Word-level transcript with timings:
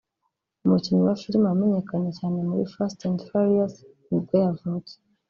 umukinnyi 0.65 1.03
wa 1.07 1.15
filime 1.21 1.45
wamenyekanye 1.49 2.09
cyane 2.19 2.37
muri 2.47 2.63
Fast& 2.73 3.01
Furious 3.27 3.73
nibwo 4.07 4.33
yavutse 4.43 4.93